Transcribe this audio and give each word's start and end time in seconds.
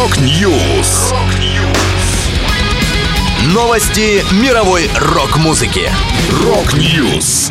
Rock 0.00 0.50
News. 0.50 1.12
Новости 3.52 4.24
мировой 4.42 4.88
рок-музыки. 4.98 5.90
Rock 6.42 6.90
News. 6.90 7.50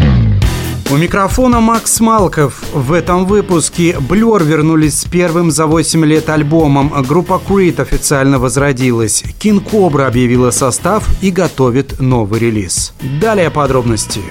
У 0.90 0.98
микрофона 0.98 1.60
Макс 1.60 2.00
Малков. 2.00 2.64
В 2.74 2.94
этом 2.94 3.28
выпуске 3.28 3.92
Blur 3.92 4.44
вернулись 4.44 5.02
с 5.02 5.06
первым 5.06 5.52
за 5.52 5.68
8 5.68 6.04
лет 6.06 6.28
альбомом. 6.30 6.92
Группа 7.08 7.40
Creed 7.47 7.79
официально 7.79 8.40
возродилась. 8.40 9.24
King 9.40 9.63
Kobra 9.63 10.08
объявила 10.08 10.50
состав 10.50 11.08
и 11.22 11.29
готовит 11.29 12.00
новый 12.00 12.40
релиз. 12.40 12.94
Далее 13.22 13.52
подробности. 13.52 14.22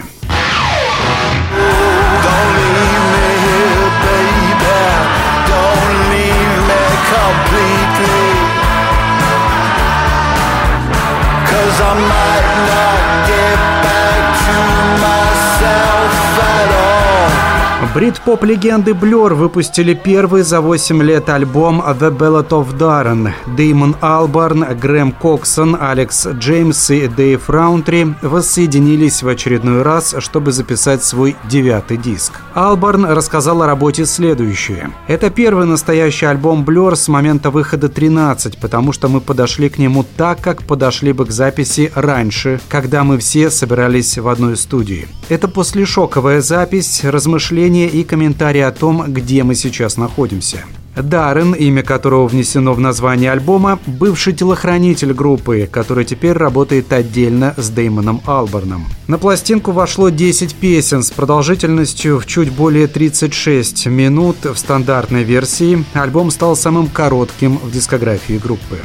I 11.88 11.94
might 11.94 12.66
not 12.66 12.87
Брит-поп-легенды 17.94 18.90
Blur 18.90 19.32
выпустили 19.32 19.94
первый 19.94 20.42
за 20.42 20.60
8 20.60 21.02
лет 21.02 21.30
альбом 21.30 21.80
The 21.80 22.14
Ballad 22.14 22.50
of 22.50 22.76
Darren. 22.76 23.30
Дэймон 23.56 23.96
Албарн, 24.02 24.66
Грэм 24.78 25.12
Коксон, 25.12 25.74
Алекс 25.80 26.26
Джеймс 26.26 26.90
и 26.90 27.08
Дэйв 27.08 27.48
Раунтри 27.48 28.14
воссоединились 28.20 29.22
в 29.22 29.28
очередной 29.28 29.82
раз, 29.82 30.14
чтобы 30.18 30.52
записать 30.52 31.02
свой 31.02 31.34
девятый 31.48 31.96
диск. 31.96 32.34
Албарн 32.52 33.06
рассказал 33.06 33.62
о 33.62 33.66
работе 33.66 34.04
следующее. 34.04 34.90
«Это 35.06 35.30
первый 35.30 35.66
настоящий 35.66 36.26
альбом 36.26 36.64
Blur 36.64 36.94
с 36.94 37.08
момента 37.08 37.50
выхода 37.50 37.88
13, 37.88 38.58
потому 38.58 38.92
что 38.92 39.08
мы 39.08 39.22
подошли 39.22 39.70
к 39.70 39.78
нему 39.78 40.04
так, 40.18 40.42
как 40.42 40.62
подошли 40.62 41.12
бы 41.12 41.24
к 41.24 41.30
записи 41.30 41.90
раньше, 41.94 42.60
когда 42.68 43.02
мы 43.02 43.16
все 43.16 43.50
собирались 43.50 44.18
в 44.18 44.28
одной 44.28 44.58
студии. 44.58 45.08
Это 45.30 45.48
послешоковая 45.48 46.42
запись, 46.42 47.00
размышления 47.02 47.77
мнение 47.78 47.88
и 47.88 48.04
комментарии 48.04 48.60
о 48.60 48.72
том, 48.72 49.04
где 49.06 49.44
мы 49.44 49.54
сейчас 49.54 49.96
находимся. 49.96 50.64
Даррен, 50.96 51.52
имя 51.52 51.84
которого 51.84 52.26
внесено 52.26 52.74
в 52.74 52.80
название 52.80 53.30
альбома, 53.30 53.78
бывший 53.86 54.32
телохранитель 54.32 55.12
группы, 55.12 55.68
который 55.70 56.04
теперь 56.04 56.32
работает 56.32 56.92
отдельно 56.92 57.54
с 57.56 57.70
Деймоном 57.70 58.20
Алборном. 58.26 58.84
На 59.06 59.16
пластинку 59.16 59.70
вошло 59.70 60.08
10 60.08 60.56
песен 60.56 61.04
с 61.04 61.12
продолжительностью 61.12 62.18
в 62.18 62.26
чуть 62.26 62.50
более 62.50 62.88
36 62.88 63.86
минут 63.86 64.38
в 64.42 64.56
стандартной 64.56 65.22
версии. 65.22 65.84
Альбом 65.92 66.32
стал 66.32 66.56
самым 66.56 66.88
коротким 66.88 67.58
в 67.58 67.70
дискографии 67.70 68.38
группы. 68.38 68.78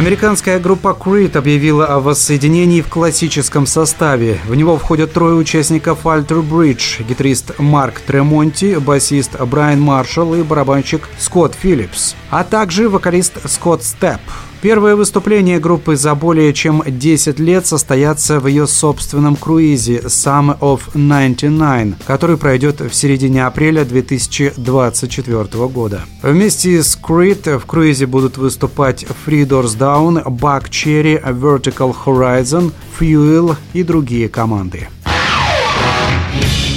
Американская 0.00 0.58
группа 0.58 0.96
Creed 0.98 1.36
объявила 1.36 1.84
о 1.84 2.00
воссоединении 2.00 2.80
в 2.80 2.88
классическом 2.88 3.66
составе. 3.66 4.40
В 4.46 4.54
него 4.54 4.78
входят 4.78 5.12
трое 5.12 5.34
участников 5.34 6.06
Alter 6.06 6.42
Bridge, 6.42 7.06
гитарист 7.06 7.58
Марк 7.58 8.00
Тремонти, 8.00 8.76
басист 8.76 9.38
Брайан 9.38 9.78
Маршалл 9.82 10.36
и 10.36 10.42
барабанщик 10.42 11.06
Скотт 11.18 11.54
Филлипс, 11.54 12.16
а 12.30 12.44
также 12.44 12.88
вокалист 12.88 13.46
Скотт 13.46 13.84
Степ. 13.84 14.22
Первое 14.62 14.94
выступление 14.94 15.58
группы 15.58 15.96
за 15.96 16.14
более 16.14 16.52
чем 16.52 16.82
10 16.86 17.38
лет 17.40 17.66
состоятся 17.66 18.40
в 18.40 18.46
ее 18.46 18.66
собственном 18.66 19.36
круизе 19.36 20.00
Summer 20.00 20.58
of 20.58 20.82
99, 20.92 22.04
который 22.04 22.36
пройдет 22.36 22.80
в 22.80 22.92
середине 22.94 23.46
апреля 23.46 23.86
2024 23.86 25.44
года. 25.68 26.02
Вместе 26.22 26.82
с 26.82 26.98
Creed 27.00 27.58
в 27.58 27.64
круизе 27.64 28.04
будут 28.04 28.36
выступать 28.36 29.06
Free 29.26 29.46
Doors 29.46 29.78
Down, 29.78 30.24
Buck 30.24 30.68
Cherry, 30.68 31.22
Vertical 31.22 31.96
Horizon, 32.04 32.70
Fuel 32.98 33.56
и 33.72 33.82
другие 33.82 34.28
команды. 34.28 34.88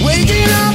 Waking 0.02 0.48
up 0.50 0.73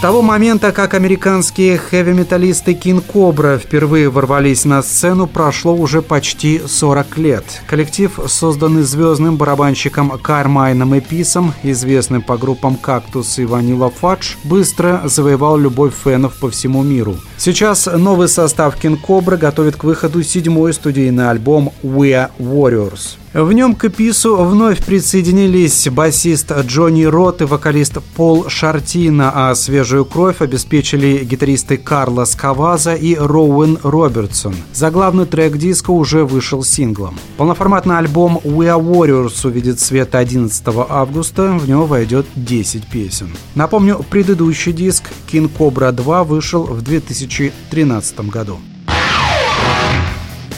того 0.00 0.22
момента, 0.22 0.72
как 0.72 0.94
американские 0.94 1.76
хэви-металлисты 1.76 2.72
King 2.72 3.04
Cobra 3.06 3.58
впервые 3.58 4.08
ворвались 4.08 4.64
на 4.64 4.82
сцену, 4.82 5.26
прошло 5.26 5.74
уже 5.74 6.00
почти 6.00 6.62
40 6.66 7.18
лет. 7.18 7.44
Коллектив, 7.66 8.18
созданный 8.26 8.82
звездным 8.82 9.36
барабанщиком 9.36 10.18
Кармайном 10.18 10.94
и 10.94 11.00
Писом, 11.00 11.52
известным 11.62 12.22
по 12.22 12.38
группам 12.38 12.76
«Кактус» 12.76 13.38
и 13.38 13.44
«Ванила 13.44 13.90
Фадж», 13.90 14.36
быстро 14.44 15.02
завоевал 15.04 15.58
любовь 15.58 15.92
фенов 15.94 16.34
по 16.40 16.48
всему 16.48 16.82
миру. 16.82 17.16
Сейчас 17.36 17.86
новый 17.86 18.28
состав 18.28 18.82
King 18.82 18.98
Cobra 19.06 19.36
готовит 19.36 19.76
к 19.76 19.84
выходу 19.84 20.22
седьмой 20.22 20.72
студийный 20.72 21.28
альбом 21.28 21.72
«We 21.82 22.12
Are 22.12 22.30
Warriors». 22.38 23.19
В 23.32 23.52
нем 23.52 23.76
к 23.76 23.84
Эпису 23.84 24.36
вновь 24.36 24.84
присоединились 24.84 25.86
басист 25.88 26.50
Джонни 26.62 27.04
Рот 27.04 27.42
и 27.42 27.44
вокалист 27.44 27.98
Пол 28.16 28.48
Шартина, 28.48 29.30
а 29.32 29.54
свежую 29.54 30.04
кровь 30.04 30.40
обеспечили 30.42 31.22
гитаристы 31.22 31.76
Карлос 31.76 32.34
Каваза 32.34 32.96
и 32.96 33.14
Роуэн 33.14 33.78
Робертсон. 33.84 34.56
Заглавный 34.72 35.26
трек 35.26 35.56
диска 35.58 35.92
уже 35.92 36.24
вышел 36.24 36.64
синглом. 36.64 37.20
Полноформатный 37.36 37.98
альбом 37.98 38.40
We 38.42 38.66
Are 38.66 38.82
Warriors 38.82 39.46
увидит 39.46 39.78
свет 39.78 40.16
11 40.16 40.64
августа, 40.88 41.52
в 41.52 41.68
него 41.68 41.86
войдет 41.86 42.26
10 42.34 42.84
песен. 42.88 43.30
Напомню, 43.54 44.04
предыдущий 44.10 44.72
диск 44.72 45.04
King 45.30 45.48
Cobra 45.56 45.92
2 45.92 46.24
вышел 46.24 46.64
в 46.64 46.82
2013 46.82 48.28
году. 48.28 48.58